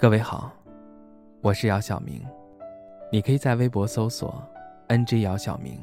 [0.00, 0.52] 各位好，
[1.40, 2.24] 我是姚晓明，
[3.10, 4.40] 你可以在微博搜索
[4.86, 5.76] “ng 姚晓明”，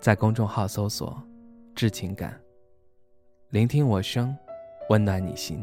[0.00, 1.22] 在公众号搜索
[1.76, 2.40] “致情感”，
[3.52, 4.34] 聆听我声，
[4.88, 5.62] 温暖你心。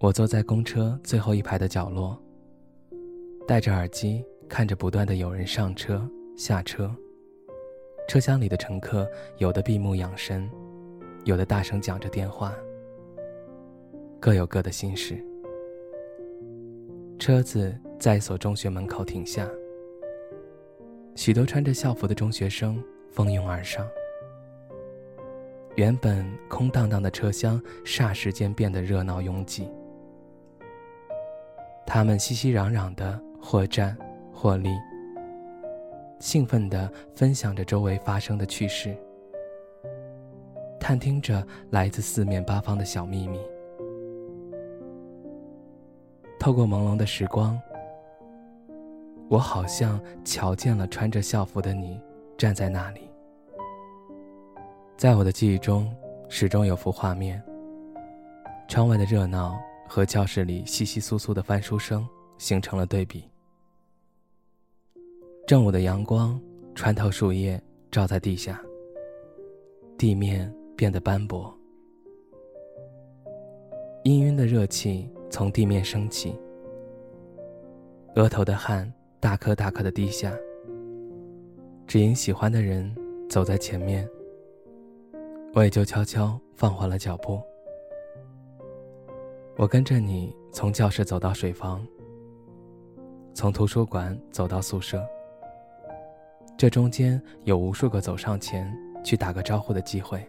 [0.00, 2.18] 我坐在公车最后一排的角落。
[3.46, 6.04] 戴着耳机，看着不断的有人上车
[6.36, 6.92] 下车。
[8.08, 10.50] 车厢里的乘客有的闭目养神，
[11.24, 12.52] 有的大声讲着电话，
[14.18, 15.24] 各有各的心事。
[17.20, 19.48] 车子在一所中学门口停下，
[21.14, 23.86] 许多穿着校服的中学生蜂拥而上。
[25.76, 29.68] 原本空荡荡的车厢，霎时间变得热闹拥挤。
[31.86, 33.22] 他们熙熙攘攘的。
[33.48, 33.96] 或战
[34.34, 34.76] 或立，
[36.18, 38.92] 兴奋地分享着周围发生的趣事，
[40.80, 43.38] 探听着来自四面八方的小秘密。
[46.40, 47.56] 透过朦胧的时光，
[49.28, 52.00] 我好像瞧见了穿着校服的你
[52.36, 53.08] 站在那里。
[54.96, 55.88] 在我的记忆中，
[56.28, 57.40] 始终有幅画面：
[58.66, 59.56] 窗外的热闹
[59.88, 62.04] 和教室里窸窸窣窣的翻书声
[62.38, 63.30] 形成了对比。
[65.46, 66.40] 正午的阳光
[66.74, 68.60] 穿透树叶，照在地下。
[69.96, 71.56] 地面变得斑驳，
[74.02, 76.34] 氤氲的热气从地面升起，
[78.16, 80.36] 额头的汗大颗大颗的滴下。
[81.86, 82.92] 只因喜欢的人
[83.30, 84.06] 走在前面，
[85.54, 87.40] 我也就悄悄放缓了脚步。
[89.56, 91.86] 我跟着你从教室走到水房，
[93.32, 95.06] 从图书馆走到宿舍。
[96.58, 98.74] 这中间有无数个走上前
[99.04, 100.26] 去打个招呼的机会，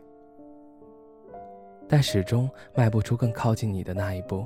[1.88, 4.45] 但始终迈不出更靠近你的那一步。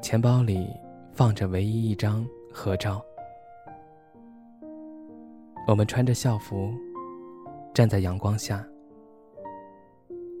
[0.00, 0.68] 钱包里
[1.12, 3.04] 放着唯一一张合照，
[5.66, 6.72] 我们穿着校服，
[7.72, 8.64] 站在阳光下，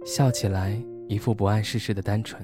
[0.04, 2.40] 笑起来一副不谙世事的单纯。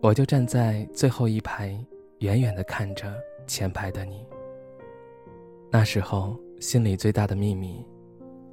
[0.00, 1.78] 我就站在最后一排，
[2.18, 3.12] 远远的看着。
[3.46, 4.26] 前排的你，
[5.70, 7.82] 那时候心里最大的秘密，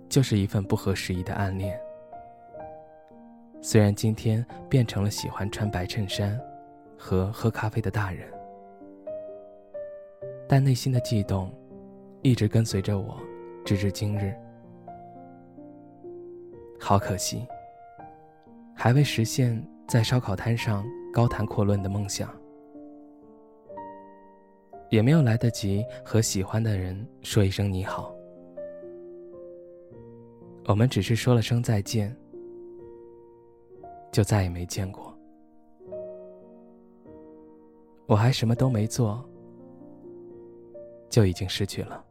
[0.08, 1.78] 就是一份不合时宜的暗恋。
[3.62, 6.40] 虽然今天变成了喜欢穿白衬衫
[6.98, 8.26] 和喝咖啡的大人，
[10.48, 11.52] 但内心的悸动，
[12.22, 13.20] 一直跟随着我，
[13.66, 14.34] 直至今日。
[16.80, 17.46] 好可惜，
[18.74, 22.34] 还未实现在烧烤摊上高谈阔论的梦想。
[24.90, 28.16] 也没有来得及和喜欢的人说一声你好，
[30.66, 32.16] 我们只是说了声再见，
[34.12, 35.14] 就再也没见过。
[38.08, 39.24] 我还什么都没做，
[41.10, 42.06] 就已经失去了。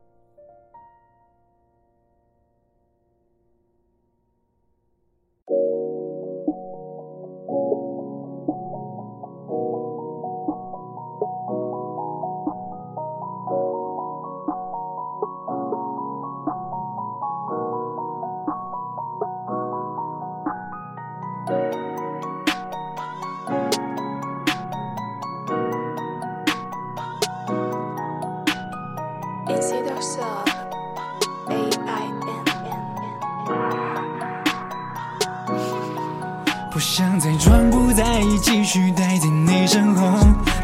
[36.85, 40.19] 不想再装不在意，继续待在你身后。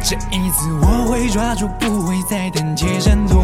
[0.05, 3.43] 这一次我会抓住，不会再胆怯闪躲。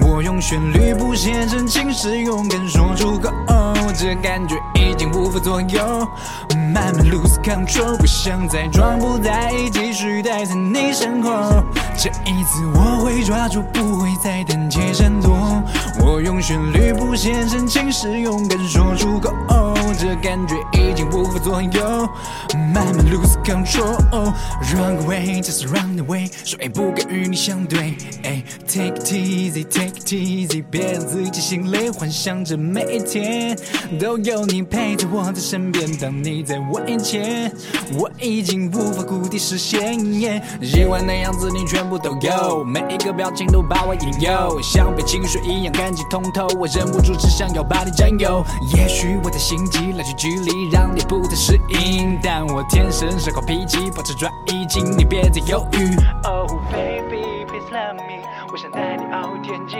[0.00, 3.32] 我用旋律谱写真情是，勇敢说出口。
[3.98, 6.08] 这感觉已经无法左右，
[6.72, 7.96] 慢慢 lose control。
[7.96, 11.64] 不想再装不在意，继续待在你身后。
[11.96, 15.36] 这一次我会抓住，不会再胆怯闪躲。
[16.00, 19.73] 我用旋律谱写真情是，勇敢说出口。
[19.98, 22.08] 这感觉已经无法左右，
[22.74, 23.96] 慢慢 lose control。
[24.74, 27.96] Run away，just run away，说不该与你相对。
[28.66, 33.56] Take it easy，take it easy，别让自己心累，幻想着每一天
[34.00, 35.90] 都有你陪在我的身边。
[35.98, 37.52] 当你在我眼前，
[37.96, 39.94] 我已经无法固定视线。
[40.62, 46.46] 喜欢的样子你全部都有，每一个表情都把我引诱，像被清水一样干净通透。
[46.58, 48.44] 我忍不住只想要把你占有。
[48.74, 49.83] 也许我的心机。
[49.84, 52.18] 机来去距离，让你不再适应。
[52.22, 55.94] 但我天生是好脾气，保持专一，请你别再犹豫。
[56.24, 59.76] Oh baby please love me，我想带你翱天际。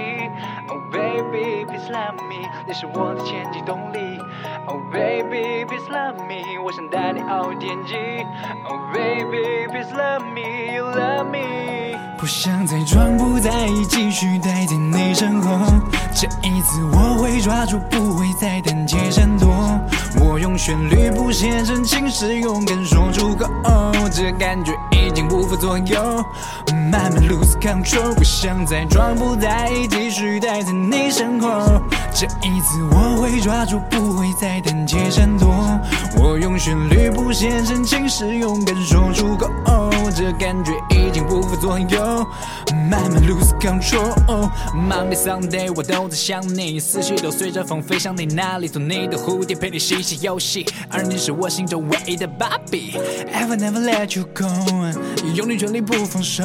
[0.68, 3.98] Oh baby please love me，你是我的前进动力。
[4.66, 7.94] Oh baby please love me，我想带你翱天际。
[8.68, 11.96] Oh baby please love me，you love me。
[12.18, 15.66] 不想再装不在意，继续待在你身后。
[16.14, 19.48] 这一次我会抓住，不会再胆怯闪躲。
[20.56, 23.46] 旋律谱写真情是，勇敢说出口。
[24.12, 26.24] 这感觉已经无法左右，
[26.90, 28.14] 慢慢 lose control。
[28.14, 31.82] 不想再装不在意，继续待在你身后。
[32.12, 35.48] 这一次我会抓住，不会再胆怯闪躲。
[36.16, 39.50] 我用旋律谱写真情是，勇敢说出口。
[40.14, 42.25] 这感觉已经无法左右，
[42.88, 44.14] 慢慢 lose control。
[44.72, 52.96] Monday Sunday 我都在想你，思绪都随着风飞向你那里，做你的蝴蝶陪你嬉戏游戏，而你是我心中唯一的芭比。
[53.32, 54.46] I will never let you go，
[55.34, 56.44] 用尽全力不放手，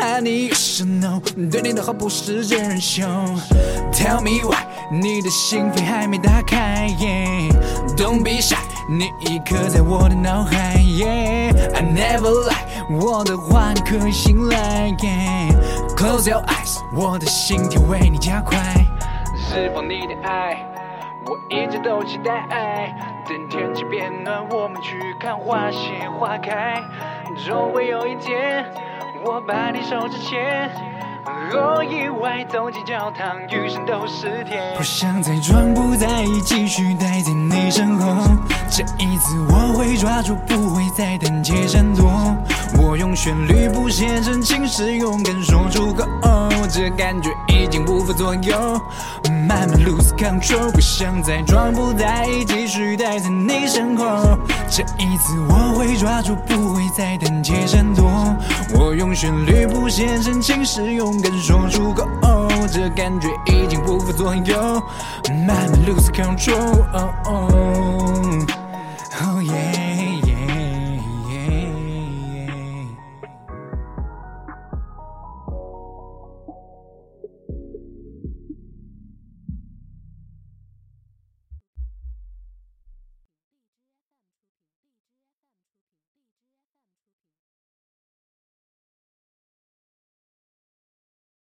[0.00, 1.20] 爱你一生 no，
[1.52, 3.04] 对你的好不是真人秀。
[3.92, 6.88] Tell me why，你的心扉还没打开
[7.96, 8.56] ，Don't be shy，
[8.90, 10.74] 你已刻在我的脑海。
[10.78, 14.90] yeah.，I never lie，我的话你可以信赖。
[15.96, 18.58] Close your eyes，我的心跳为你加快，
[19.36, 20.56] 释放你的爱，
[21.24, 22.94] 我一直都期待。
[23.26, 26.82] 等天气变暖，我们去看花谢花开，
[27.46, 28.64] 总会有一天，
[29.24, 30.70] 我把你手指牵。
[31.50, 34.76] 若意外走进教堂，余生都是甜。
[34.76, 38.28] 不想再装不在意，继续待在你身后。
[38.70, 42.36] 这一次我会抓住，不会再胆怯闪躲。
[42.76, 46.06] 我用旋律谱写真情是，勇敢说出口。
[46.70, 48.80] 这感觉已经无法左右，
[49.24, 50.72] 慢慢 lose control。
[50.72, 54.36] 不想再装不在意，继续待在你身后。
[54.68, 58.04] 这一次我会抓住，不会再胆怯闪躲。
[58.72, 62.08] 我用旋律谱写深情是，勇敢说出口。
[62.72, 64.82] 这感觉已经不负左右，
[65.46, 66.84] 慢慢 lose control。
[69.22, 69.83] Oh yeah。